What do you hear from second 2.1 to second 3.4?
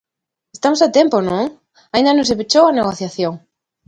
non se pechou a negociación.